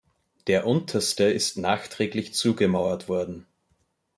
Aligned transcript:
Der 0.47 0.65
unterste 0.65 1.25
ist 1.25 1.59
nachträglich 1.59 2.33
zugemauert 2.33 3.07
worden. 3.07 3.45